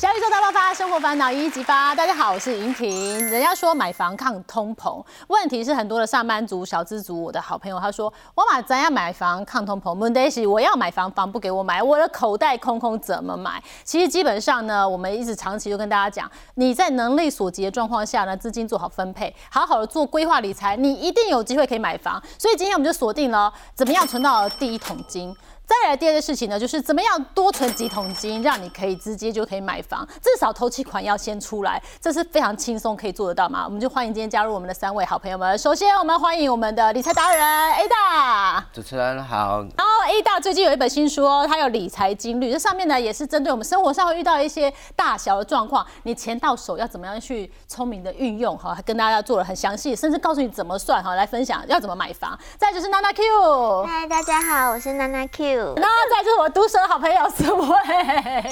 [0.00, 1.94] 小宇宙大爆发，生活烦恼一一激发。
[1.94, 3.16] 大家好，我是莹婷。
[3.30, 13.62] 人家说买房抗通膨，问题是很多的上班族、小资族，我的好朋友他说，我马怎样买房抗通膨？Monday 是我要买房，房不给我买，我的口袋空空，怎么买？
[13.84, 22.20] 其实基本上呢，我们一直长期就跟大家讲，你在能力所及的状况下呢，资金做好分配，好好的做规划理财，你一定有机会可以买房。
[22.36, 25.32] 所以今天我们就锁定了怎么样存到第一桶金。
[25.66, 33.64] 再来第二件事情呢，就是怎么样多存几桶金，让你可以直接就可以买房，至少头期款要先出来，这是非常轻松可以做得到吗？
[33.64, 35.56] 我们就欢迎今天加入我们的三位好朋友们。
[35.56, 39.62] 首先，我们欢迎我们的理财达人 Ada，，主持人好。
[39.76, 52.38] 然后 A 大最近有一本新书哦，它有理财金律，这上面呢也是针对我们生活上会遇到一些大小的状况，你钱到手要怎么样去聪明的运用哈，跟大家做了很详细，甚至告诉你怎么算哈，来分享要怎么买房。
[52.58, 55.53] 再就是娜娜 Q，嗨，大家好，我是娜娜 Q。
[55.56, 57.66] 那再就是我毒舌好朋友思维，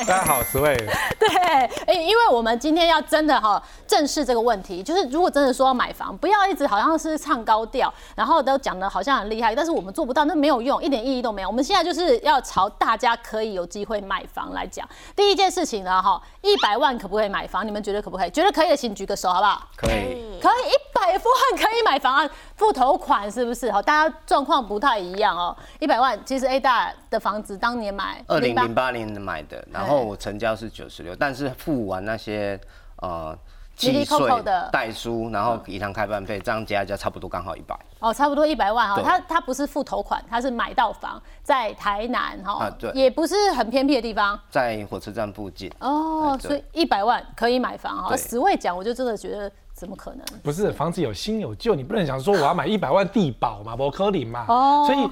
[0.07, 0.77] 大家好，思维。
[1.19, 1.29] 对，
[1.87, 11.49] 哎，因为我们今天要真的哈正视这个问题，就是如果真的说要买房，不要一直好像是唱高调，然后都讲的好像很厉害，但是我们做不到，那没有用，一点意义都没有。
[11.49, 14.89] 我们现在就是要朝大家可以有机会买房来讲。
[15.17, 17.67] 第一件事情呢，哈，一百万可不可以买房？
[17.67, 18.31] 你们觉得可不可以？
[18.31, 19.67] 觉得可以的，请举个手，好不好？
[19.77, 20.39] 可以。
[20.43, 21.23] 可以，一百万
[21.57, 23.71] 可以买房啊，付头款是不是？
[23.71, 25.57] 好，大家状况不太一样哦。
[25.79, 32.59] 一百万，其实 A 大的房子当年买二零零八年买的，然后我成交是九十六，但是付完那些
[32.97, 33.37] 呃
[33.77, 34.19] 契税、
[34.71, 37.79] 代书，然后银行开办费，这样加加差不多刚好一百。
[38.01, 39.01] 哦，差不多一百万哈。
[39.03, 45.73] 他他不是付头款，他是买到房在台南哈，对，也不是很偏僻的地方，在火车站附近。
[45.81, 48.17] 哦，所以一百万可以买房哈。
[48.17, 49.51] 十位讲，我就真的觉得。
[49.75, 50.23] 怎么可能？
[50.43, 54.45] 不是房子有新有旧，你不能想说我要买一百万地保嘛，博科林嘛。
[54.47, 54.85] 哦。
[54.87, 55.11] 所以，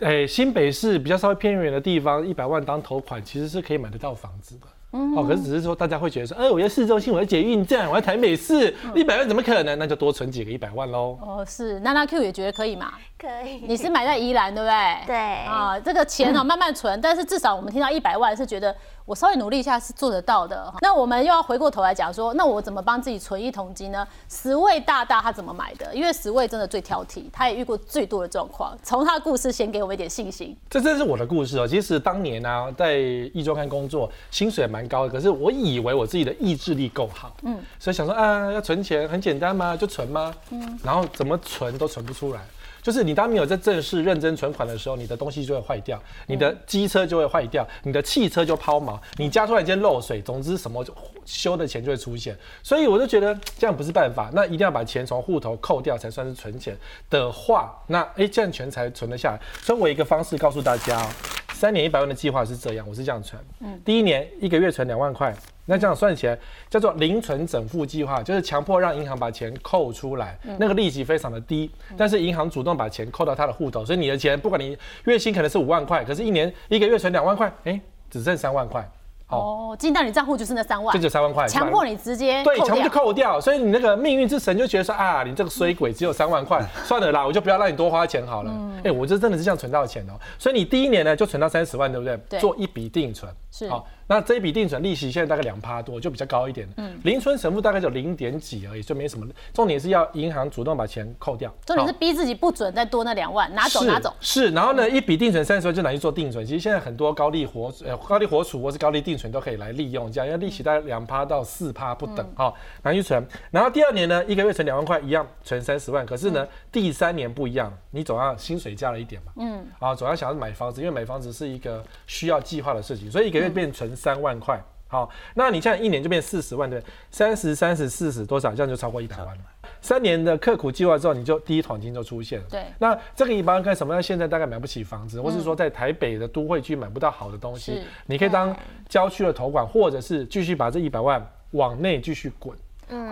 [0.00, 4.66] 诶，新北市比较稍微偏远的地方，一百万当头款，其实是可以买得到房子的。
[4.92, 5.14] 嗯。
[5.16, 9.78] 哦，可是只是说大家会觉得说，哎，我要市中心，我要捷运站，我要台北市，一百万怎么可能？
[9.78, 11.16] 那就多存几个一百万喽。
[11.22, 11.78] 哦，是。
[11.80, 12.94] 娜娜 Q 也觉得可以嘛？
[13.16, 13.60] 可以。
[13.66, 15.06] 你是买在宜兰对不对？
[15.06, 15.16] 对。
[15.46, 18.74] 啊，这个钱哦，慢慢存，但是至少我们听到一百万是觉得。
[19.04, 20.72] 我稍微努力一下是做得到的。
[20.80, 24.06] 那我们又要回过头来讲说，那我怎么帮自己存一桶金呢？
[24.28, 25.94] 十位大大他怎么买的？
[25.94, 28.76] 因为十位真的最挑剔，他也遇过最多的状况。
[28.82, 30.56] 从他的故事先给我们一点信心。
[30.70, 31.66] 这真是我的故事哦。
[31.66, 39.76] 其实当年呢，在一周刊工作，薪水蛮高的，可是我以为我自己的意志力够好，嗯，所以想说啊，要存钱很简单嘛？
[39.76, 40.34] 就存嘛？
[40.50, 42.40] 嗯，然后怎么存都存不出来。
[42.82, 50.84] 就是你当没有在正式认真存款的时候，你的东西就会坏掉，你的机车就会坏掉，你的汽车就抛锚，你家突然间漏水，总之什么
[51.24, 52.36] 修的钱就会出现。
[52.62, 56.76] 所以我就觉得这样不是办法，那一定要把钱从户头扣掉才算是存钱
[57.08, 59.40] 的话，那哎这样钱才存得下来。
[59.62, 61.08] 所以我一个方式告诉大家，
[61.52, 65.34] 三年一百万的计划是这样，我是这样存，嗯，第一年一个月存两万块。
[65.64, 66.36] 那这样算起来
[66.68, 77.80] 叫做零存整付计划，就是强迫让银行把钱扣出来，那个利息非常的低，但是银行主动把钱扣到他的户头，所以你的钱不管你月薪可能是五万块，可是一年一个月存两万块，哎，
[78.10, 78.90] 只剩三万块。
[79.38, 88.52] 哦，进到你账户就是那三万，就就三万块，强迫你直接对，强迫就扣掉，所以你那个命运之神就觉得说啊，你这个衰鬼只有三万块， 算了啦，我就不要让你多花钱好了。
[88.84, 92.16] 哎，我这真的是这样存到钱哦，所以你第一年呢就存到三十万，对不对？
[92.28, 93.86] 对，做一笔定存是好。
[94.08, 96.68] 那这一笔定存利息现在大概两趴多，就比较高一点。
[96.76, 99.26] 嗯，零存神付大概就零点几而已，就没什么。
[99.54, 101.54] 重点是要银行主动把钱扣掉。
[101.64, 104.12] 重点是逼自己不准再多那两万，拿走拿走。
[104.20, 106.44] 是，然后呢，一笔定存三十万就拿去做定存。
[106.44, 112.52] 其实现在很多高利活呃高利活储或是高利定存都可以来利用，这样因为利息大概两趴到四趴不等，哦
[112.82, 113.24] 拿去存。
[113.50, 119.32] 然后第二年呢，一个月存两万块一样存三十万，可是呢，第三年不一样，你总要薪水加了一点嘛。
[119.36, 119.66] 嗯。
[119.78, 124.58] 啊，总要想要买房子，因为买房子是一个需要计划的事情，所以一个月变存三万块。
[124.88, 129.42] 好，那你现在一年就变四十万，对，三十、三十、四十多少，这样就超过一百万了。
[129.80, 132.46] 三年的刻苦计划之后，你就第一桶金就出现了。
[132.50, 134.02] 对，那这个一般干什么？
[134.02, 138.54] 现在大概买不起房子，或是说在台北的都会区买不到好的东西，你可以当
[138.86, 142.54] 郊区的投管，或者是继续把这一百万往内继续滚。
[142.90, 143.10] 嗯，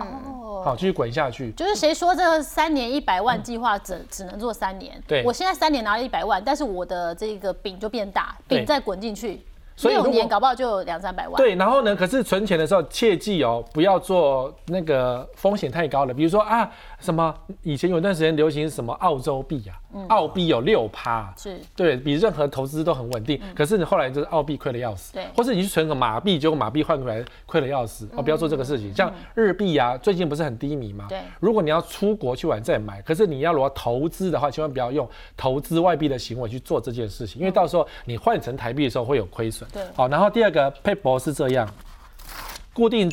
[0.63, 1.51] 好，继续滚下去。
[1.53, 5.01] 就是谁说这三年一百万计划只只能做三年？
[5.07, 9.41] 对，我现在三年拿了一百万，但是我的这个饼就变大，饼再滚进去。
[9.89, 11.35] 六年搞不好就有两三百万。
[11.37, 11.95] 对，然后呢？
[11.95, 16.69] 可是存钱的时候切记哦，不要做那个风险太高了，比如说啊。
[16.99, 17.35] 什么？
[17.63, 19.73] 以前有段时间流行什么澳洲币啊？
[20.09, 23.41] 澳币有六趴，是对比任何投资都很稳定。
[23.55, 28.07] 可是你后来就是澳币亏了要死，对，或是你去存个马币，结果马币换回来亏了要死。
[28.15, 28.93] 哦，不要做这个事情。
[28.93, 31.07] 像日币啊，最近不是很低迷吗？
[31.09, 31.21] 对。
[31.39, 39.67] 如果你要出国去玩再买，可是你要如果投资的话，千万不要用投资外币的行为去做这件事情，因为到时候你换成台币的时候会有亏损。
[39.73, 39.83] 对。
[39.95, 41.67] 好，然后第二个 PayPal 是这样。
[42.73, 43.09] 固定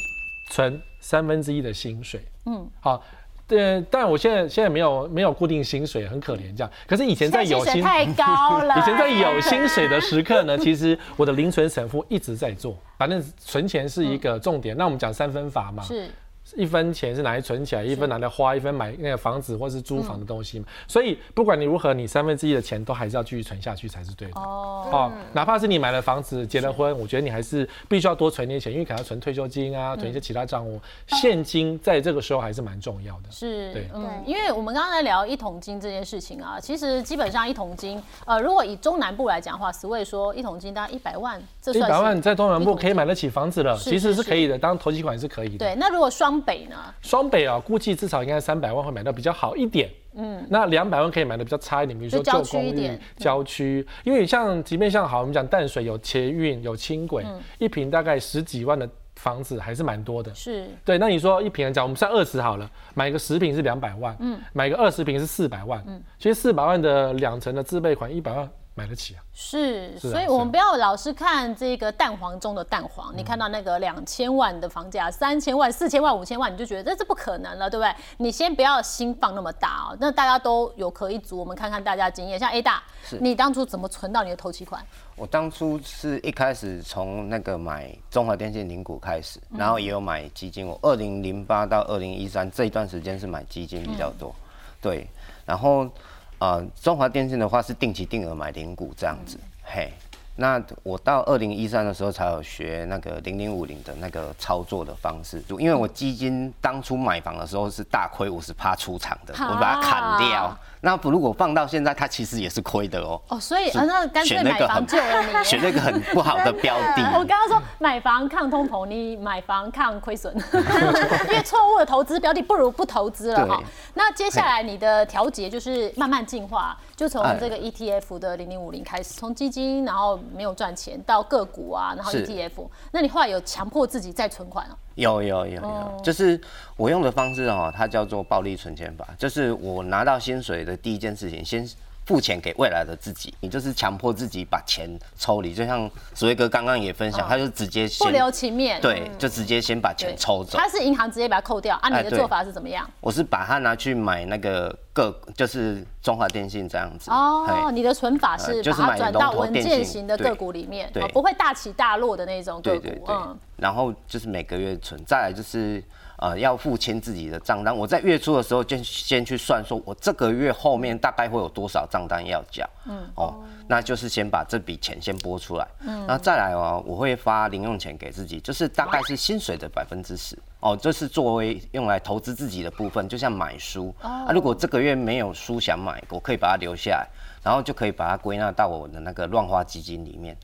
[0.51, 2.25] 存三分之一的薪水。
[2.47, 3.03] 嗯，好。
[3.49, 6.71] 对，但我现在现在没有没有固定薪水，很可怜这样。
[6.87, 14.77] 可是以前在有薪太高了， 以前在有薪水的时刻呢， 其实我的零存省付一直在做，反正存钱是一个重点。
[14.77, 16.11] 那我们讲三分法嘛，是。
[16.57, 20.67] 一分钱是拿来存起来，一分拿来花，一分买那个房子或是租房的东西嘛。
[20.87, 24.41] 所以不管你如何，你三分之一的钱都还是要继续存下去才是对的。
[24.41, 30.81] 哦，哦，哪怕是你买了房子、结了婚，我觉得你还是必须要多存点钱，因为可能要存退休金啊，存一些其他账户。
[31.07, 33.31] 现金在这个时候还是蛮重要的。
[33.31, 45.59] 是，对，嗯，因为我们刚刚在聊一桶金这件事情啊，其实基本上一桶金，呃，如果以中南部来讲的话，十位说一桶金大概一百万，这一百万在中南部可以买得起房子了，其实是可以的，当投机款是可以的。
[45.59, 46.77] 对，那如果双北呢？
[47.01, 49.91] 双北啊，估计至少应该三百万会买到比较好一点。
[50.15, 53.87] 嗯，那两百万可以买的比较差一点，比如说旧公寓、郊区。
[54.03, 57.25] 因为像即便像好，我们讲淡水有捷运、有轻轨，
[57.59, 60.35] 一平大概十几万的房子还是蛮多的。
[60.35, 60.99] 是，对。
[60.99, 68.49] 那你说一平讲，我们算二十好了，买个十平是两百万，嗯，买个二十平是四百万，嗯，其实四百万的两成的自备款一百万。
[68.79, 69.19] 买得起啊！
[69.35, 73.13] 是，所以我们不要老是看这个蛋黄中的蛋黄。
[73.17, 77.93] 你看到那个两千万的房价，三千万、四千万、五千万，你就觉得这是不可能了，对不对？
[78.19, 79.97] 你先不要心放那么大哦。
[79.99, 82.39] 那大家都有可一组，我们看看大家经验。
[82.39, 82.81] 像 A 大，
[83.21, 84.81] 你当初怎么存到你的头期款？
[85.17, 90.65] 我当初是一开始从那个买中华电信零股开始，然后也有买基金。
[90.65, 94.33] 我二零零八到二零一三这一段时间是买基金比较多，
[94.81, 95.09] 对，
[95.45, 95.89] 然后。
[96.39, 99.93] 呃，中华电信的话是定期定额买零股这样子，嘿。
[100.41, 110.57] 那我到二零一三的时候才有学那个零零五零的那个操作的方式，因为我基金当初买房的时候是大亏五十趴出场的，我把它砍掉。
[110.81, 113.21] 那如果放到现在，它其实也是亏的哦。
[113.29, 117.03] 哦，所以啊那干脆买房救了你，选那个很不好的标的。
[117.15, 120.35] 我刚刚说买房抗通膨，你买房抗亏损，
[121.29, 123.63] 因为错误的投资标的不如不投资了哈。
[123.95, 130.19] 那接下来你的调节就是慢慢进化，就从这个 ETF 的零零五零开始，从基金然后。
[130.35, 134.75] 没有赚钱到个股啊，然后 ETF，那你后来有强迫自己再存款哦？
[134.99, 136.39] 有有有有，就是
[136.77, 141.67] 我用的方式哦，它叫做暴力存钱法，就是我拿到薪水的第一件事情先。
[142.09, 144.89] 付钱给未来的自己，你就是强迫自己把钱
[145.19, 150.57] 抽离，就像所谓哥刚刚也分享，他就直接不留情面，对，就直接先把钱抽走。
[150.57, 152.89] 他是银行直接把它扣掉，啊，你的做法是怎么样？
[153.03, 157.11] 我是把它拿去买那个个，就是中华电信这样子。
[157.11, 163.05] 哦，你的存法是把它转到文件型的个股里面，对，不会大起大落的那种个股。
[163.07, 165.85] 嗯，然后就是每个月存，再来就是。
[166.19, 167.75] 呃，要付清自己的账单。
[167.77, 172.69] 我在月初的时候就先去算，说我这个月后面大概会有多少账单要缴。
[172.87, 173.35] 嗯，哦，
[173.69, 175.69] 那就是先把这笔钱先拨出来。
[175.81, 180.37] 嗯，那再来哦，我会发零用钱给自己，就是大概是薪水的百分之十。
[180.61, 183.95] 哦，这是作为用来投资自己的部分，就像买书。
[184.03, 187.07] 啊，如果这个月没有书想买，我可以把它留下来，
[187.45, 190.37] 然后就可以把它归纳到我的那个乱花基金里面。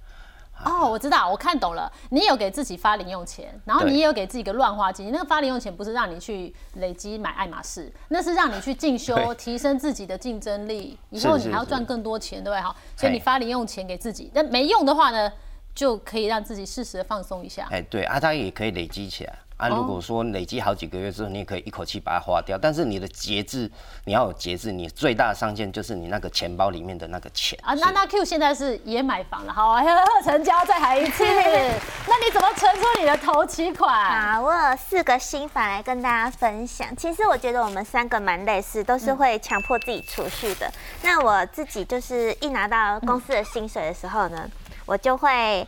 [0.65, 1.91] 哦，我知道，我看懂了。
[2.11, 5.11] 你有给自己发零用钱，然后你也有给自己一个乱花金。
[5.13, 10.99] 那个发零用钱不是让你去累积买爱马仕，那是让你去进修， 提升自己的竞争力。
[11.11, 12.61] 以后你还要赚更多钱，对不对？
[12.61, 14.31] 哈，所以你发零用钱给自己。
[14.35, 15.31] 那没用的话呢，
[15.75, 17.69] 就可以让自己适时的放松一下。
[17.71, 19.39] 哎，对啊，它也可以累积起来。
[19.57, 23.71] 啊，如果说累积好几个月之后，你也可以一口气把它花掉，但是你的节制，
[24.05, 27.57] 你要有节制，你最大的上限就是你那个钱包里面的那个钱。
[27.63, 29.77] 啊，那那 Q 现在是也买房了，好，
[30.25, 31.25] 成交再来一次。
[32.07, 33.95] 那你怎么存出你的头期款？
[33.95, 36.95] 啊，我有四个心法来跟大家分享。
[36.97, 40.69] 其实我觉得我们三个蛮类似，都是会强迫自己储蓄的。
[41.03, 44.51] 那我自己就是一拿到公司的薪水的时候呢，
[44.85, 45.65] 我就会。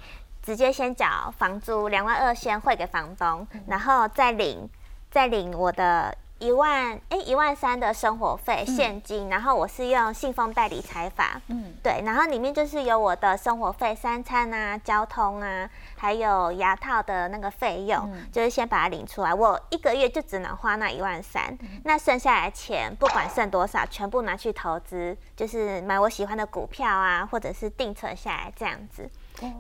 [0.47, 4.71] 直接先缴房租两万二，先汇给房东，然后再领
[5.11, 29.11] 再领我的一万哎一万三的生活费现金，然后我是用信封代理财法，嗯，对，然后里面就是有我的生活费、三餐啊、交通啊，还有牙套的那个费用，就是先把它领出来，我一个月就只能花那一万三，那剩下来钱不管剩多少，全部拿去投资，就是买我喜欢的股票啊，或者是定存下来这样子。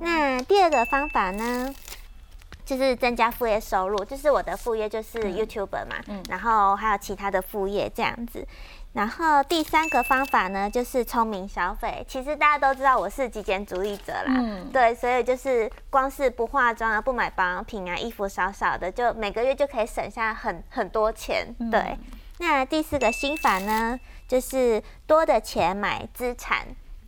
[0.01, 1.75] 那第二个方法呢，
[2.65, 8.47] 就是增加副业收入，就是我的副业就是 YouTuber 嘛，嗯然后还有其他的副业这样子。
[8.93, 12.03] 然后第三个方法呢，就是聪明消费。
[12.09, 21.55] 其实大家都知道我是极简主义者啦，嗯对，所以就是光是不化妆啊，不买保养品啊，衣服少少的，就每个月就可以省下很很多钱。
[21.71, 21.99] 对，
[22.39, 26.67] 那第四个心法呢，就是多的钱买资产。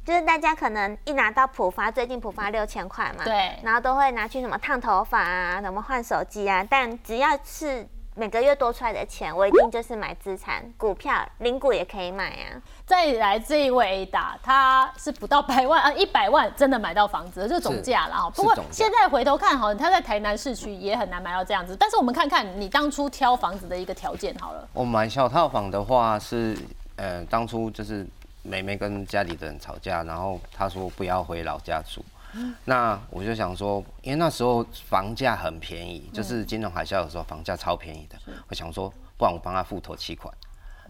[0.08, 12.56] 就是大家可能一拿到普发，最近普发六千块嘛，对然后都会拿去什么烫头发啊，什么换手机啊，但只要是每个月多出来的钱，我一定就是买资产，股票、零股也可以买啊。
[12.86, 18.30] 再来这一位 A 打，他是不到百万啊，一百万真的买到房子，就总价了哈。
[18.30, 21.76] 不过现在回头看哈，他在台南市区也很难买到这样子。
[21.78, 24.66] 但是我们看看你当初挑房子的一个条件好了。
[24.72, 26.56] 我买小套房的话是，
[26.96, 28.06] 呃，当初就是
[28.48, 32.04] 妹妹跟家里的人吵架，然后她说不要回老家住。
[32.66, 38.16] 那我就想说，因为那时候房价很便宜，就是金融海啸的时候房价超便宜的。
[38.48, 40.32] 我想说，不然我帮她付头期款，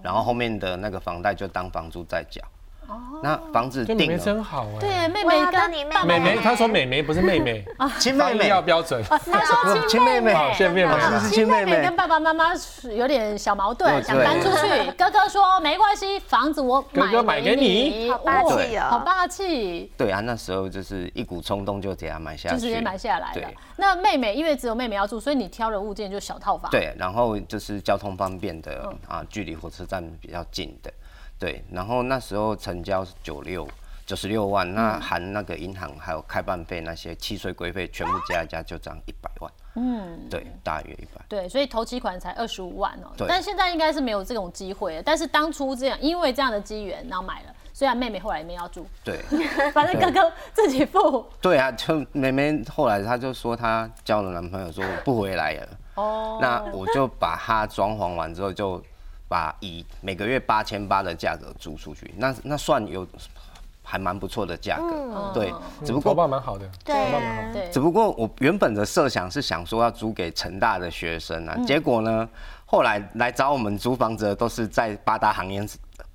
[0.03, 2.43] 然后后面的那个房贷就当房租再缴。
[3.23, 4.81] 那房子定了，真好哎。
[4.81, 6.19] 对，妹妹跟你妹妹。
[6.21, 7.65] 妹，她说妹妹不是 妹妹，
[7.99, 8.49] 亲妹妹。
[8.49, 9.03] 要标准。
[9.05, 10.91] 她说亲妹妹，好亲妹妹。
[10.91, 11.65] 啊是亲妹妹。
[11.65, 12.47] 亲妹妹跟爸爸妈妈
[12.97, 14.91] 有点小矛盾，想搬出去。
[14.93, 18.11] 哥哥说没关系，房子我哥哥买给你。
[18.11, 23.51] 哦好霸气啊好霸气，对啊，那时候就是一股冲动就给他买下去，就直接买下来了。
[23.77, 26.71] 那妹妹因为只有妹妹要住，所以你挑的物件就小套房。
[26.71, 28.99] 对，然后就是交通方便的、嗯。
[29.09, 30.93] 啊，距离火车站比较近的，
[31.39, 31.65] 对。
[31.71, 33.67] 然后那时候成交是九六
[34.07, 41.23] 九十六万，嗯那含那个银行还有开办费那些契税规费全部加一加就涨一百万，嗯，对，大约一百。
[41.29, 45.03] 对，所以头期款才二十五万哦、对但现在应该是没有这种机会了。
[45.03, 47.55] 但是当初这样，因为这样的机缘，然后买了。
[47.75, 49.19] 虽然妹妹后来也没要住，对，
[49.71, 51.25] 反正哥哥自己付。
[51.41, 58.83] 对啊，就妹妹后来她就说她交了男朋友，说我不回来了，哦，那我就把它装潢完之后，就
[59.29, 63.07] 把以每个月八千八的价格租出去，那那算有
[63.83, 65.53] 还蛮不错的价格，对，
[65.85, 66.95] 只不头过发蛮好的，对。
[67.53, 67.71] 对。
[67.71, 71.49] 只不过我原本的设想是想说要租给成大的学生嗯。
[71.49, 72.29] 啊，结果呢，
[72.67, 75.67] 后来来找我们租房子的都是在八大行业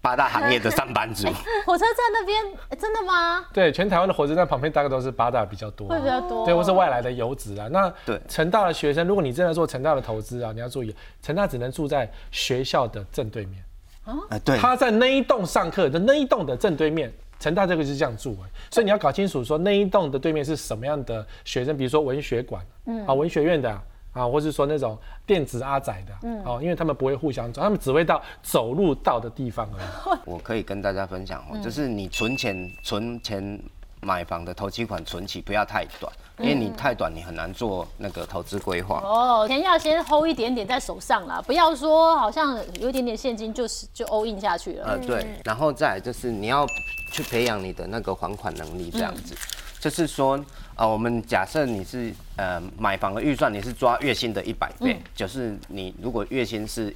[0.03, 1.25] 八大行业的上班族，
[1.65, 3.45] 火车站那边诶真的吗？
[3.53, 6.45] 对，全台湾的火车站旁边大概都是八大比较多会，比较多。
[6.45, 7.69] 对，或是外来的游子啊。
[7.71, 13.63] 那对成大的学生，如果你真的做成大的投资啊，你要注意，成大只能住在学校的正对面，
[14.03, 17.11] 啊，对，他在那一栋上课的那一栋的正对面。
[17.39, 23.83] 成大这个是这样住哎，所以你要搞清楚说那一栋的对面是什么样的学生，比如说文学馆，嗯，啊文学院的啊，
[24.13, 30.19] 啊或是说那种电子阿仔的，嗯，哦，因为他们不会互相走，他们只会到走路到的地方而已。
[30.25, 33.59] 我可以跟大家分享嗯哦，就是你存钱存钱
[34.01, 38.99] 买房的头期款存起不要太短，因为你太短你很难做那个投资规划。
[39.01, 44.85] 哦，钱要先 hold 一点点在手上啦，不要说好像有一点点现金就是就 all in 下去了。
[44.85, 46.67] 呃，对，然后再来就是你要
[47.11, 49.33] 去培养你的那个还款能力，这样子，
[49.79, 50.37] 就是说，
[50.75, 56.93] 呃，我们假设你是呃买房的预算你是抓月薪的一百倍，就是你如果月薪是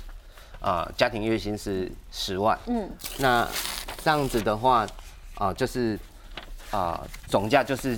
[0.59, 3.47] 呃家庭月薪是十万，嗯，那
[4.03, 4.87] 这样子的话，
[5.35, 5.99] 啊、就是
[6.71, 7.97] 啊、总价就是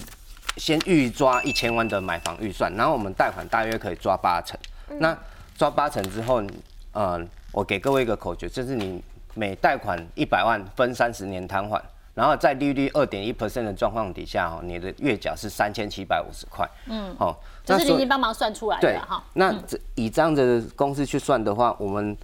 [0.57, 4.59] 先预抓一千万的买房预算，然后我们贷款大约可以抓八成。
[4.99, 5.17] 那
[5.57, 6.43] 抓八成之后，
[6.91, 7.19] 呃，
[7.51, 9.01] 我给各位一个口诀，就是你
[9.33, 11.81] 每贷款一百万分三十年摊还，
[12.19, 16.69] 然后在利率二点一 percent 的状况底下，哦，你的月缴是三千七百五十块。
[16.87, 17.33] 嗯，哦，
[17.63, 19.23] 这是你已经帮忙算出来的对啦哈。
[19.35, 22.17] 那这以这样的公式去算的话，我们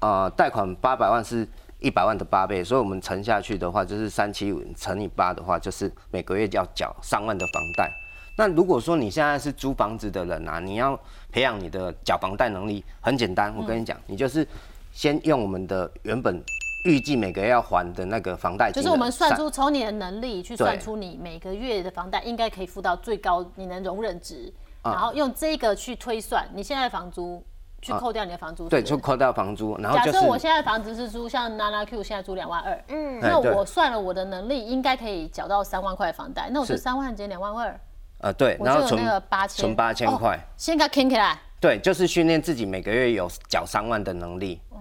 [0.00, 7.90] 呃贷款八百万是一百万的八倍，所以我们乘下去的话，就是三七五乘以八的话，就是每个月要缴三万的房贷。
[8.36, 11.00] 那如果说你现在是租房子的人啊，你要
[11.32, 14.46] 培养你的缴房贷能力，很简单，我跟你讲，你就是
[14.92, 16.42] 先用我们的原本
[16.84, 24.92] 预计每个月要还的那个房贷，就是我们算出从你的能力去算出你每个月的房贷应该可以付到最高你能容忍值，啊。
[24.92, 27.44] 然后用这个去推算你现在的房租，
[27.82, 28.68] 去扣掉你的房租。
[28.68, 37.80] 对，就扣掉房租，然后假就是设我现在房子是租像 Nana Q 现在租两万二，嗯，那我算了我的能力应该可以缴到三万块房贷，那我就三万减两万二，
[38.20, 40.38] 呃对，我就有然后存那个八千，存八千哦块。
[40.56, 41.38] 先给它啃起来。
[41.60, 44.60] 对，就是训练自己每个月有缴三万的能力。
[44.70, 44.78] 哦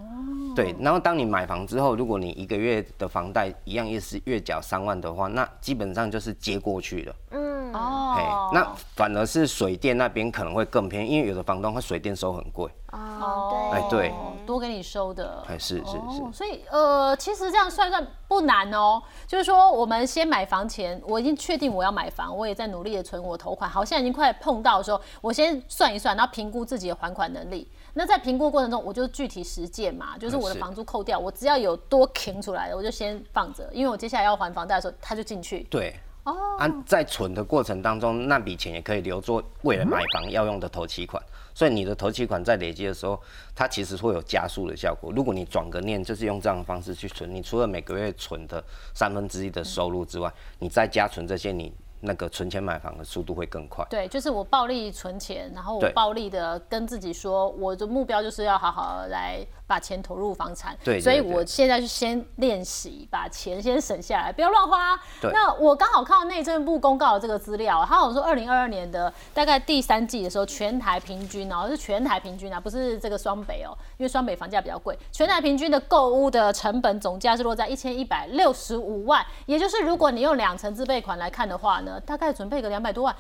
[0.55, 7.15] 对，然后当你买房之后，如果你一个月的房贷一样也是月缴三万的话，那基本上就是接过去了。
[7.31, 12.69] 嗯，嘿哦，，那反而是水电那边可能会更便宜，因为有的房东他水电收很贵。
[12.91, 14.11] 哦，哎对
[14.47, 18.99] 多给你收的，哎是是哦是所以呃，其实这样算算不难哦。
[19.27, 23.69] 就是说，我们先买房前，我已经确定我要买房，我也在努力的存我头款。
[23.69, 27.69] 好，现在已经快碰到的时候，我先算一算，然后评估自己的还款能力。
[27.93, 35.59] 那在评估过程中，我就具体实践嘛，就是我的房租扣掉，我只要有多停出来的，我就先放着，因为我接下来要还房贷的时候，它就进去。
[35.69, 35.95] 对。
[36.23, 41.21] 哦，啊，在存的过程当中，那笔钱也可以留作未来买房要用的头期款。
[41.53, 43.19] 所以你的头期款在累积的时候，
[43.53, 45.11] 它其实会有加速的效果。
[45.13, 53.85] 如果你转个念，就是用这样的方式去存，你除了每个月存的三分之一的收入之外，你再加存这些，你那个存钱买房的速度会更快。
[53.89, 60.75] 对，就是我暴力存钱，然后我暴力的跟自己说，我的目标就是要好好来把钱投入房产。
[60.83, 64.99] 对对所以我现在就先练习把钱先省下来，不要乱花。
[65.21, 83.15] 对那我刚好看到内政部公告的这个资料，他有说二零二二年的大概第三季的时候，全台平均哦，是全台平均啊，不是这个双北哦，因为双北房价比较贵，全台平均的购物的成本总价是落在一千一百六十五万，也就是如果你用两成自备款来看的话呢，大概准备个两百多万。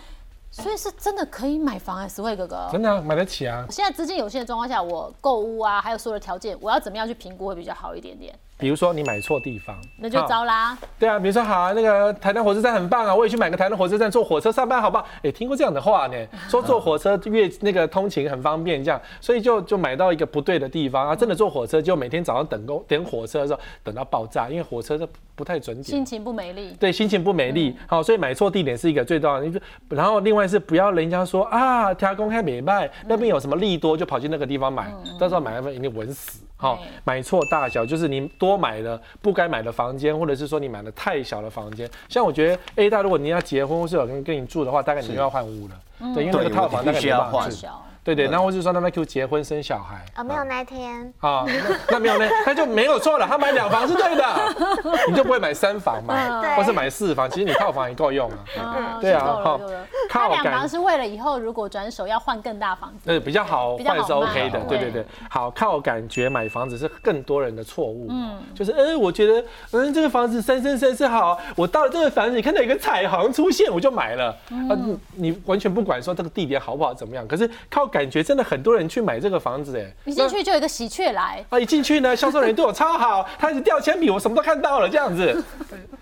[0.51, 2.67] 所以是真的可以买房哎、实惠哥哥。
[2.71, 3.65] 真的啊买得起啊。
[3.69, 8.33] 现在资金有限的状况下，我购物啊，还有所有的条件，我要怎么样去评估会比较好一点点？
[8.57, 10.77] 比如说你买错地方，那就糟啦。
[10.99, 15.07] 对啊，比如说好啊，那个台南火车站很棒啊，我也去买个台南火车站坐火车上班，好不好？
[15.23, 16.15] 哎，听过这样的话呢，
[16.49, 26.05] 说坐火车越那个通勤很方便，这样，所以就就买到一个不对的地方啊，真的坐火车就每天早上等公等火车的时候等到爆炸，因为火车都不太准点心。
[26.05, 26.75] 情不美丽。
[26.77, 29.61] 对，心情不美丽，好、所以买错地点是一个最重要的。
[29.87, 36.41] 然后另外是不要人家说啊，条公开美卖那边有什么利多，就跑去那个地方买，到时候买那份一定稳死。
[36.57, 41.89] 好、对买错大小就是你多买了不该买的房间，或者是说你买了太小的房间。
[42.09, 46.13] 像我觉得 A 大，如果你要结婚或是有人跟你住的话，大概你就要换屋了。
[46.13, 47.88] 对，因为那个套房大概我必须要换没办法住。
[48.03, 50.03] 对对，然后或者说他们 Q 结婚生小孩。
[50.15, 54.25] 啊，没有那一天，啊，那 那没有那，他就没有错了，他买两房是对的，
[55.09, 56.55] 你就不会买三房嘛，对。
[56.55, 58.37] 或是买四房，其实你套房也够用啊。
[58.57, 65.05] 嗯对啊是够了好够了靠他两房感是为了以后如果转手要换更大房子，呃，比较好换是 OK 的卖，对对对。
[65.29, 68.07] 好，靠感觉买房子是更多人的错误。
[68.09, 74.29] 嗯，就是嗯，我觉得嗯这个房子三生三世好，我到了这个房子，你看到有个彩虹出现，我就买了。
[74.69, 85.43] 啊，你你完全不管说这个地点好不好怎么样，可是靠感觉，真的很多人去买这个房子，哎，一进去就有一个喜鹊来，啊，一进去呢，销售人员对我超好，他一直掉铅笔，我什么都看到了，这样子。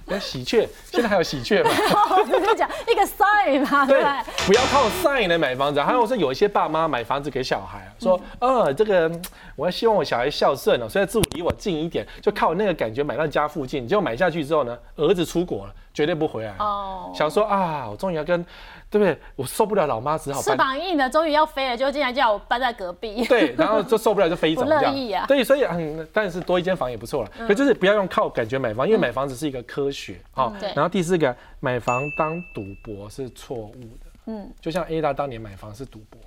[0.08, 1.70] 有喜鹊，现在还有喜鹊吗？
[2.12, 4.10] 我跟你讲一个 sign 嘛，对对
[4.46, 5.82] 不要靠 sign 来买房子。
[5.82, 9.22] 还有说有一些爸妈买房子给小孩啊，说，呃，这个嗯
[9.58, 13.86] 我要希望我小孩孝顺哦，所以住离我近一点，就靠那个感觉买到家附近。
[13.86, 16.56] 结果买下去之后呢，儿子出国了，绝对不回来。
[16.60, 18.46] 哦，想说啊，我终于要跟，
[18.90, 19.18] 对不对？
[19.36, 20.58] 我受不了老妈，只好翅搬。
[20.58, 23.26] 膀硬了，终于要飞了，就竟然叫我搬在隔壁。
[23.26, 24.84] 对，然后就受不了就飞走不 这样。
[24.84, 27.32] 乐意啊对，所以嗯，但是多一间房也不错了。
[27.48, 30.54] 可就是不要用靠感觉买房，因为买房子是一个科学啊。
[30.60, 34.08] 对然后第四个，买房当赌博是错误的。
[34.28, 36.20] 嗯，就像 A 大当年买房是赌博，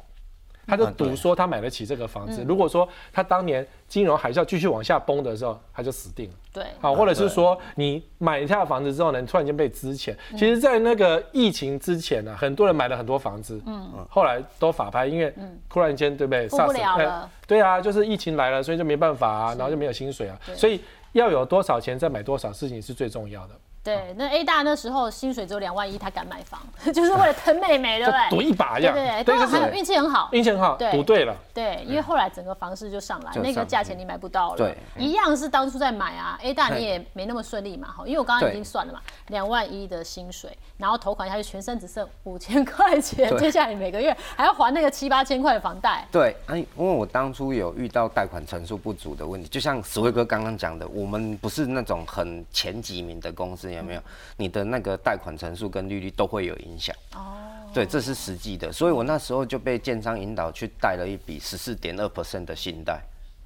[0.70, 2.32] 他就赌说他买得起这个房嗯。
[2.32, 2.44] 子。
[2.46, 6.34] 如果说他当年金融海啸继续往下崩的时候，他就死定了。
[6.52, 10.14] 对，好，或者是说你买下房子之后呢，你突然间被资遣。
[10.32, 10.38] 嗯。
[10.38, 15.34] 其实，在那个疫情之前呢、很多人买了很多房子，嗯，后来都法拍，因为
[15.68, 16.48] 突然间对不对？
[16.48, 17.30] 付不了了。
[17.46, 20.80] 对啊，就是疫情来了，所以就没办法啊，然后就没有薪水啊，所以
[21.12, 26.60] 要有多少钱再买多少事情是最重要的，对，那 A 大那时候薪水只有两万一，他敢买房，
[26.92, 28.20] 就是为了疼妹妹，对不对？
[28.28, 28.94] 赌一把一样。
[28.94, 30.28] 对对对，刚好就是还有运气很好。
[30.32, 31.34] 运气很好，对赌对了。
[31.54, 34.56] 对，因为后来整个房市就上来，那个价钱你买不到了。
[34.56, 46.06] 对，一样是当初在买啊，A 大你也没那么顺利嘛，哈，因为我刚刚已经算了嘛，两万一的薪水，然后头款下去，全身只剩五千块钱，接下来每个月还要还那个七八千块的房贷。
[46.12, 54.02] 对，哎，因为我当初有遇到贷款成数不足的问题，就像石辉哥刚刚讲的，我们不是那种很前几名的公司，有没有？
[54.36, 56.94] 你的那个贷款成数跟利率都会有影响。
[57.14, 57.36] 哦，
[57.72, 63.00] 对，这是实际的，所以我那时候就被建商引导去贷了一笔十四点二 percent 的信贷。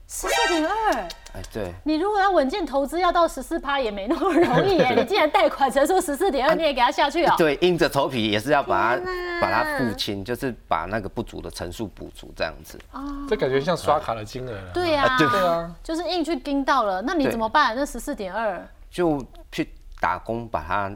[0.07, 0.93] 十四点二，
[1.33, 4.93] 哎，对，你如果要稳健投资，要到十四趴也没那么容易耶。
[5.01, 7.35] 你既然贷款成数十四点二，你也给他下去哦。
[7.39, 9.03] 对，硬着头皮也是要把它
[9.41, 12.79] 把它付清，就是把那个不足的成数补足这样子。
[13.27, 14.71] 这感觉像刷卡的金额了。
[14.75, 17.75] 对呀、对啊，就是硬去盯到了，那你怎么办？
[17.75, 19.73] 那十四点二，就去
[20.05, 20.95] 打工把它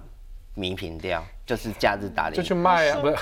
[0.58, 2.36] 弥平掉，就是假日打零。
[2.36, 3.16] 就去卖啊，不是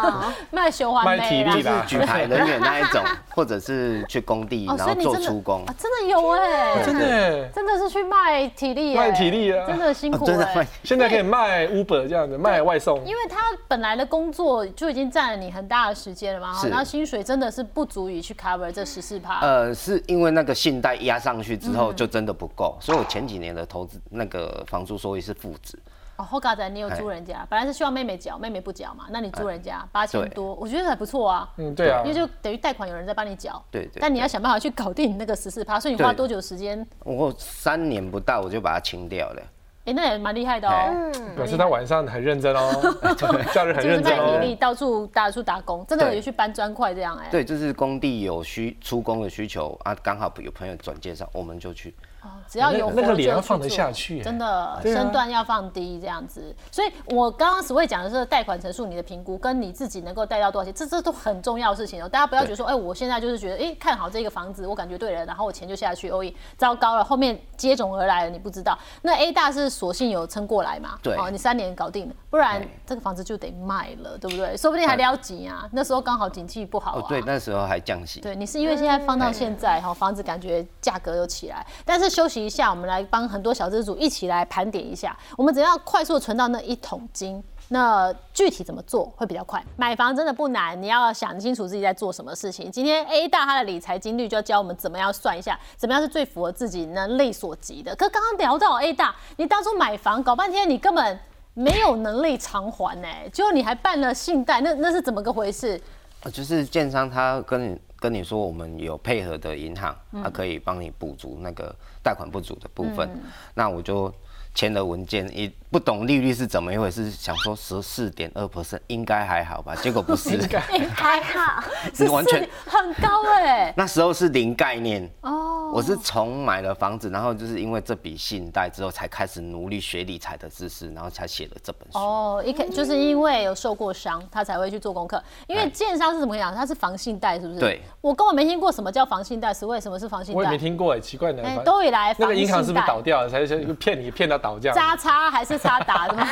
[0.50, 1.84] 卖循环卖体力啦。
[1.86, 5.62] 举牌人员那一种，或者是去工地哦，然后做出工。
[5.66, 5.74] 啊，。
[5.78, 7.06] 真的有哎、真的。
[7.06, 7.50] 耶。
[7.54, 9.66] 真的是去卖体力耶、卖体力啊。
[9.66, 12.98] 真的辛苦哎、 现在可以卖 Uber 这样子，卖外送。
[13.04, 13.38] 因为他
[13.68, 19.40] 本来的工作就已经占了你很大的时间了嘛，然后薪水真的是不足以去 cover 这十四趴。
[19.40, 21.74] 呃，是因为那个信贷压上去之嗯。
[21.74, 25.78] 后，就真的不够，所以我前几年的投资那个房租收益是负值。
[26.20, 31.48] 哦，后嘎仔你有哎租人家，本来是希望妹妹缴，妹妹不缴嘛，那你租人家八千多，我觉得还不错啊。
[31.56, 36.86] 嗯，对啊因为，就等于贷款有人在帮你缴，对对但你要想办法去搞定你那个十四趴，所以你花对多久时间？
[37.04, 39.42] 我三年不到我就把它清掉了。
[39.86, 40.90] 哎，那也蛮厉害的哦。
[40.90, 42.70] 嗯，表示他晚上很认真哦，
[43.54, 44.32] 假日很就是认真哦。
[44.34, 47.28] 卖体力，到处到处打工，真的有去搬砖块这样哎。
[47.30, 51.94] 对，就是工地有需出工的需求啊，刚好有朋友转介绍，我们就去。
[52.22, 56.54] 哦，只要有那个脸要放得下去真的啊身段要放低这样子。
[56.70, 62.08] 所以我刚刚所谓讲的是贷款成数，你的评估跟你自己能够贷到多少钱，这这都很重要的事情哦。
[62.08, 66.22] 大家不要觉得说，哎，我现在就是觉得，哎，看好这个房子，我感觉对了，然后我钱就下去，哦，
[66.58, 68.78] 糟糕了，后面接踵而来了，你不知道。
[69.02, 70.98] 那 A 大是索性有撑过来嘛？
[71.02, 74.54] 对哦，你三年搞定了，不然这个房子就得卖了，对不对？
[74.56, 77.00] 说不定还撩急啊，那时候刚好景气不好啊。
[77.00, 78.20] 哦，对，那时候还降息。
[78.20, 87.42] 对你是因为现在放到现在哈，房子感觉价格又起来，但是休息一下，我们来帮很多小资主一起来盘点一下，我们怎样快速存到那一桶金。
[87.72, 89.64] 那具体怎么做会比较快？
[89.76, 92.68] 买房真的不难，你要想清楚自己在做什么事情。
[92.68, 97.94] 今天 A 大他的理财经历就要教我们怎么样算一下，怎么样是最符合自己能力所及的。
[97.94, 101.16] 可刚刚聊到 A 大，你当初买房搞半天，你根本
[101.54, 105.80] 没有能力偿还呢、结果你还办了信贷，那那是怎么个回事？
[106.22, 113.08] 呃就是建商他跟你跟你说，我们有配合的银行，它可以帮你补足那个贷款不足的部分。
[113.54, 114.12] 那我就
[114.54, 120.38] 签了文件，也不懂利率是怎么一回事，想说十四点二 percent 应该还好吧，结果不是，
[120.94, 121.62] 还好，
[121.94, 125.08] 是完全很高哎、 那时候是零概念。
[125.22, 131.98] 哦，我是从买了房子，然后就是因为这笔信贷之后，才开始努力学理财的知识，然后才写了这本书。
[131.98, 135.22] 哦，一开就是因为有受过伤，他才会去做功课。
[135.46, 136.54] 因为哎建商是怎么讲？
[136.54, 137.60] 他是房信贷，是不是？
[137.60, 137.80] 对。
[138.00, 140.62] 我根本没听过什么叫房信贷，是为什么是房信贷我也没贷？
[140.64, 141.42] 听过哎，奇怪呢。
[141.44, 144.36] 哎，反都以来那房信个银行是不是倒掉了，才是骗你骗到
[144.74, 146.26] 渣叉还是渣打的吗？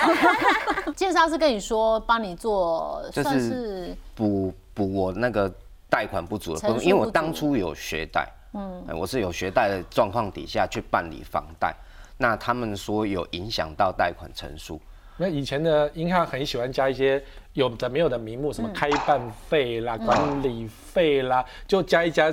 [0.97, 5.53] 建商是跟你说帮你做，算就是是补补我那个
[5.88, 11.75] 贷款不足的部分，因为我当初有学贷，嗯，我是有学贷的状况底下去办理房贷，
[12.16, 14.81] 那他们说有影响到贷款成数，
[15.16, 22.33] 那以前的银行很喜欢加一些有的没有的名目，什么开办费啦、管理费啦，就加一加，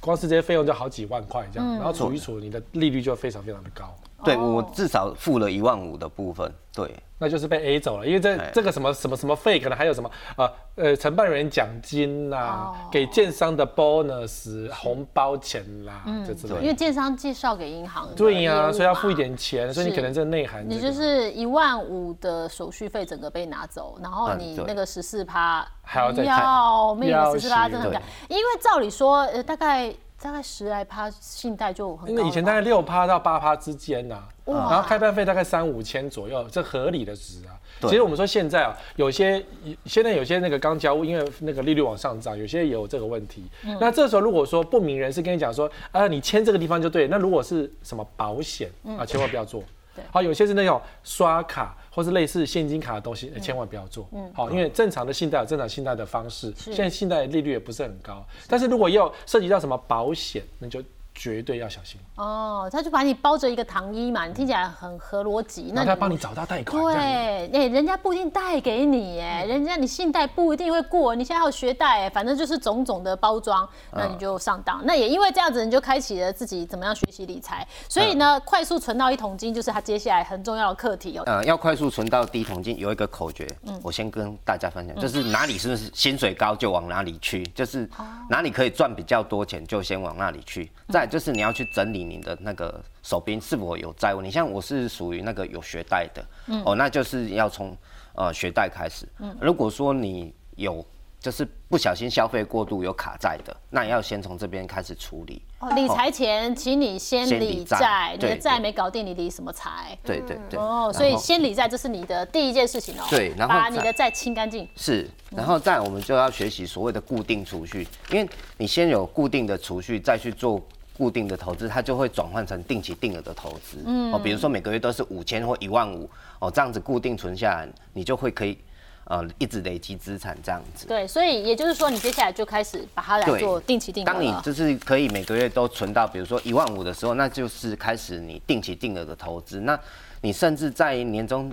[0.00, 4.40] 光是这些费用就好几万块这样，然后除一除，你的利率就非常非常的高，对哦。
[4.40, 8.50] 我至少付了一万五的部分，对，那就是被 A 走了，因为这哎。
[8.52, 16.60] 这个什么什么什么费，可能还有什么呃呃承办人奖金啦，给建商的 bonus 红包钱啦，这之类的。
[16.60, 20.74] 因为建商介绍给银行的对呀、所以要付一嘛点钱，所以你可能这内涵、这个。
[20.74, 27.98] 你就是一万五的手续费整个被拿走，然后你那个十四趴还要再要命要十四趴死真的很对。
[27.98, 37.58] 高，因为照理说呃大概大概十来趴信贷就很高，因为以前大概六趴到八趴之间呐、哇然后开办费大概三五千左右，这合理的值啊。
[37.80, 39.44] 其实我们说现在啊，有些
[39.86, 43.44] 现在有些那个刚交屋，因为那个利率往上涨，有些也有这个问题。
[43.64, 49.60] 嗯那这时候如果说不明人士跟你讲说，啊，你签这个地方就对，那如果是什么保险啊，千万不要做。
[49.60, 54.08] 嗯对好，有些是那种刷卡或是类似现金卡的东西，呃千万不要做。
[54.12, 60.82] 嗯好，因为正常的信贷有正常信贷的方式，现在信贷利率也不是很高，但是如果要涉及到什么保险，那就
[61.14, 62.00] 绝对要小心。
[62.16, 65.70] 哦，他就把你包着一个糖衣嘛，你听起来很合逻辑。
[65.74, 74.84] 那他帮你找到贷款，对，哎、人家不一定贷给你，哎，人家你信贷不一定会过，你现在还有学贷，哎，反正就是种种的包装，那你就上当。
[74.84, 77.66] 那也因为这样子，你就开启了自己怎么样学习理财。
[77.88, 81.22] 所以呢，快速存到一桶金，就是他接下来很重要的课题哦。
[81.24, 90.70] 呃，要快速存到第一桶金，有一个口诀，嗯我先跟大家分享，就是哪里是不是薪水高就往哪里去，就是哦哪里可以赚比较多钱就先往那里去。
[90.88, 97.76] 再就是你要去整理你的那个手边是否有债务，你像我是属于那个有学贷的，嗯哦，那就是要从
[98.14, 99.06] 呃学贷开始。
[99.40, 100.84] 如果说你有
[101.20, 105.40] 就是不小心消费过度有卡债的，那也要先从这边开始处理。
[105.60, 109.96] 哦理财前，请你先理债，你的债没搞定，你理什么财？
[110.02, 110.58] 对对对。
[110.58, 113.04] 哦，所以先理债，这是你的第一件事情哦。
[113.08, 114.68] 对然后把你的债清干净。
[114.74, 120.60] 是，然后再我们就要学习所谓的固定储蓄，因为你先有固定的储蓄，再去做
[120.96, 123.78] 固定的投资，它就会转换成定期定额的投资。
[123.86, 128.58] 嗯，哦，比如说每个月都是五千或一万五，哦，这样子固定存下来，你就会可以
[129.04, 130.86] 呃一直累积资产这样子。
[130.86, 134.32] 对，所以也就是说，你接下来就开始把它来做定期定额当你。
[134.42, 139.60] 就是可以每个月都存到，比如说一万五的时候，那就是开始你定期定额的投资。
[139.60, 139.78] 那
[140.20, 141.52] 你甚至在年终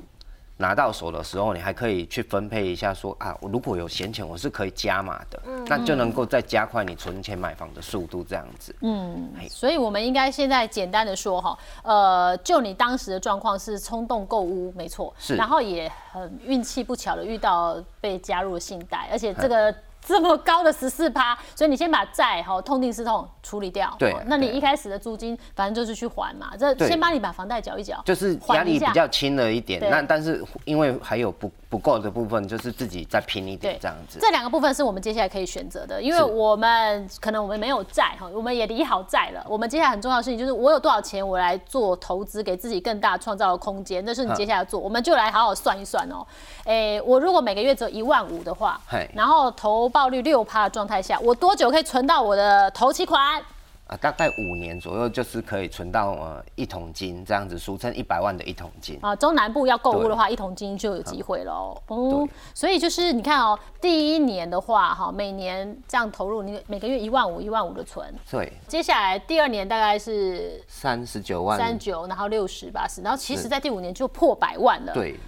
[0.60, 8.76] 拿到手的时候，你还可以去分配一下说啊，我如果有闲钱，我是可以加码的，那就能够再加快你存钱买房的速度，这样子。
[8.82, 15.38] 嗯，所以我们应该现在简单的说哈，呃，就你当时的状况是冲动购物，没错，是。
[15.38, 19.74] 然后也很运气不巧的遇到被加入信贷，而且这个。
[20.10, 23.96] 这么高的十四趴，所以你先把债哈痛定思痛处理掉。
[24.00, 29.90] 对哦那你一开始的租金反正就是去还嘛，这先帮你把房贷缴一缴，就是压力比较轻了一点对。
[29.92, 34.18] 那但是因为还有不不够的部分，就是自己再拼一点这样子。
[34.20, 39.46] 这两个部分是我们接下来可以选择的，因为我们可能我们没有债哈，我们也理好债了。
[39.48, 44.80] 我们接下来很重要的事情就是我有多少钱，我来做投资，给自己更大创造的空间，那是你接下来要做。
[44.80, 46.26] 我们就来好好算一算哦。
[46.66, 48.80] 诶，我如果每个月只有一万五的话，
[49.14, 53.44] 然后投报率六趴的状态下，我多久可以存到我的头期款？
[53.88, 59.00] 啊，大概五年左右就是可以存到呃一桶金这样子，俗称一百万的一桶金。
[59.02, 61.76] 啊，中南部要购物的话，一桶金就有机会喽。
[61.88, 68.14] 哦对，所以就是你看哦，第一年的话，哈，每年这样投入，你每个月一万五、一万五的存。
[68.30, 71.58] 对，接下来第二年大概是三十九万。
[71.58, 75.20] 三九，然后六十、八十，然后其实在第五年就破百万了。，对，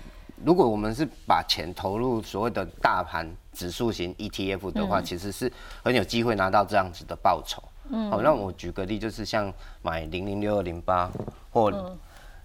[0.46, 5.04] 如果我们是把钱投入所谓的大盘指数型 ETF 的话，嗯。
[5.04, 5.52] 其实是
[5.84, 7.64] 很有机会拿到这样子的报酬。
[7.90, 11.12] 嗯，好，那我举个例，就是像买零零六二零八
[11.52, 11.98] 或嗯。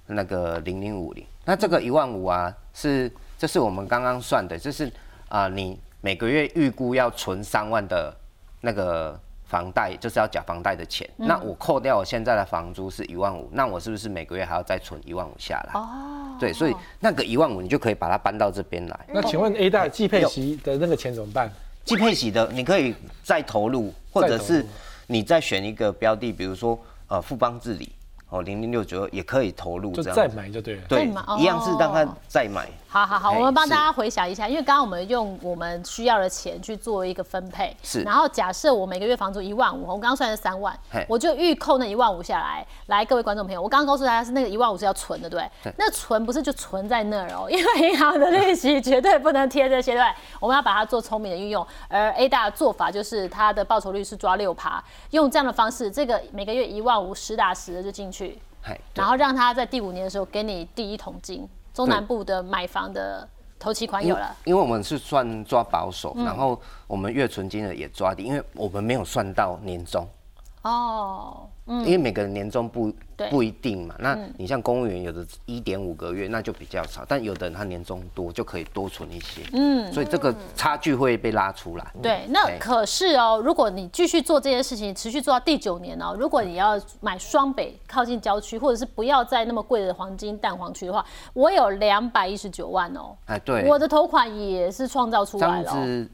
[0.09, 4.89] 那个零零五零，那这个一万五啊，是这是我们刚刚算的，就是
[5.29, 8.17] 啊、你每个月预估要存三万的
[8.61, 11.09] 那个房贷，就是要缴房贷的钱。
[11.19, 15.81] 嗯那我扣掉我现在的房租是一万五，那我是不是每个月还要再存一万五下来？
[15.81, 19.01] 哦，对，所以那个一万五你就可以把它搬到这边来。
[19.09, 21.51] 那请问 A 大季配息的那个钱怎么办？
[21.85, 24.67] 季配息的你可以再投入，或者是
[25.07, 27.93] 你再选一个标的，比如说呃富邦治理
[28.29, 30.37] 哦零零六九也可以投入就再这样子。
[30.37, 30.83] 买就对了。
[30.89, 31.07] 对
[31.39, 32.69] 一样是让它哦再买。
[32.97, 40.75] 好好好，我们帮大家回想一下，因为刚刚我们用我们需要的钱去做一个分配，是然后假设我每个月房租一万五，我刚刚算是三万，
[41.07, 42.67] 我就预扣那一万五下来。
[42.87, 45.71] 来，各位观众朋友，我刚刚告诉大家是那个一万五是要存的，对不对？
[45.71, 50.15] 对那存不是就存在那儿哦， 因为银行的利息绝对不能贴这些，对不对？
[50.41, 51.67] 我们要把它做聪明的运用。
[51.89, 58.39] 而 A 大的做法就是它的报酬率是抓六趴，用这样的方式，这个每个月一万五实打实的就进去，
[58.95, 61.47] 然后让他在第五年的时候给你第一桶金。
[61.77, 66.25] 中南部的买房的头期款有了，因为我们是算抓保守，嗯。
[66.25, 70.09] 然后我们月存金额也抓低，因为我们没有算到年终。
[70.63, 81.93] 哦，因为每个人年终不对不一定嘛，那你像公务员有的一点五个月，那就比较少，但有的人他年终多，就可以多存一些，嗯，所以这个差距会被拉出来。
[82.03, 96.07] 对，那可是哦，如果你继续做这件事情，持续做到第九年哦，如果你要买双北靠近郊区，或者是不要在那么贵的黄金蛋黄区的话，我有两百一十九万哦，哎，对，我的头款也是创造出这来了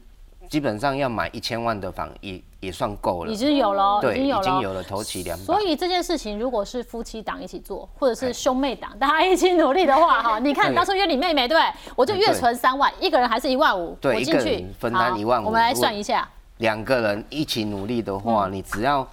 [0.49, 4.41] 基本上要买一千万的房也也算够了已，经有了已经有了哦。
[4.41, 5.61] 已经有了头期两百所。
[5.61, 11.59] 以这件事情，如果是夫妻档一起做，或者是兄妹档，大家一起努力的话，哈， 你看对当初约你妹妹，对？
[11.95, 19.07] 我就月存三万，一个人还是一万五，对我进去一个人分担好15,000我们来算一下，两个人一起努力的话，你只要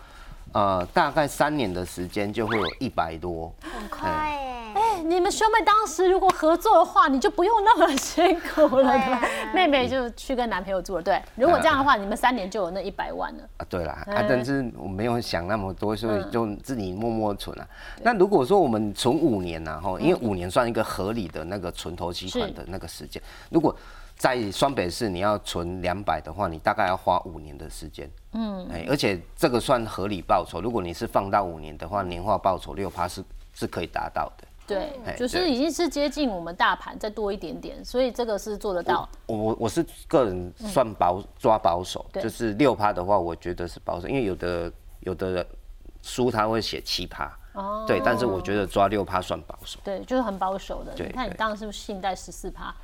[0.52, 3.52] 呃大概三年的时间就会有一百多。
[3.62, 4.16] 很快耶。
[4.16, 4.49] 哎，
[5.04, 9.54] 你们兄妹当时如果合作的话，你就不用那么辛苦了， 对？
[9.54, 11.20] 妹妹就去跟男朋友住了，对。
[11.36, 13.42] 如果这样的话，你们三年就有那一百万了。
[13.56, 17.66] 啊，对啦，啊嗯，但是我没有想那么多，所以就自己默默存啊。
[18.02, 23.74] 那如果说我们存五年呐，哈，因为五年算一个合理的那个存头期款的那个时间，如果
[24.16, 28.10] 在双北市你要存两百的话，你大概要花五年的时间。
[28.32, 34.46] 嗯，哎，而且这个算合理报酬，如果你是放到五年的话，年化报酬六趴是是可以达到的。
[34.74, 39.08] 对，哎就是已经是接近我们大盘再多一点点，所以这个是做得到。
[39.26, 45.46] 我我我是个人算保抓保守，对就是六趴的话，我觉得是保守，因为有的有的
[46.02, 49.78] 书他会写七趴，哦对，但是我觉得抓六趴算保守。
[49.84, 50.92] 对，就是很保守的。
[50.96, 52.74] 你看你对当时是不是信贷十四趴，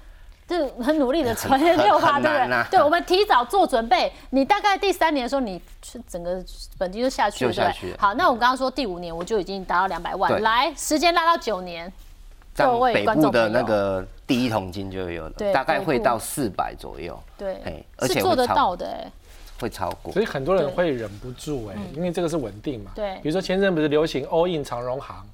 [0.47, 2.65] 就很努力的存很六趴，很对不对？
[2.71, 6.41] 对，我们提早做准备，你大概第三年的时候，你是整个
[6.79, 7.97] 本金就下去了，对不对？
[7.99, 11.93] 好，那我刚刚说第五年我就已经达到两百万，对来，时间拉到九年，
[12.55, 19.11] 各位北部的观众的那个第一桶金就有了对，大概会到四百左右，对嘿，而且做得到的，哎，
[19.61, 20.23] 会超过所。
[20.23, 22.93] 以很多人对会忍不住哎、因为这个是稳定嘛。
[22.95, 25.27] 对比如说前阵不是流行 all in 长荣行，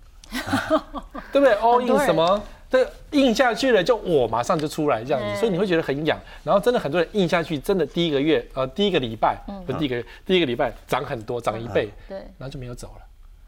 [1.31, 2.43] 对不对？all in 人什么？
[2.73, 6.19] 这印下去了，就我马上就出来这样嗯子，所以你会觉得很痒。
[6.43, 13.03] 然后真的很多人印下去，真的第一个月呃第一个礼拜嗯不是第一个月，第一个礼拜涨很多，涨一倍，对，然后就没有走了，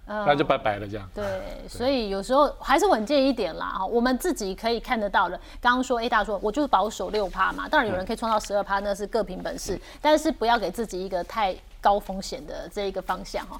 [0.08, 1.08] 嗯那就拜拜了这样。
[1.14, 1.24] 对，
[1.66, 3.76] 所以有时候还是稳健一点啦。
[3.78, 5.40] 哈，我们自己可以看得到的。
[5.58, 13.58] 刚刚说 A 大说，我就是保守六趴嘛，当然有人可以创造十二趴，那是各凭本事，但是不要给自己一个太高风险的这一个方向哈。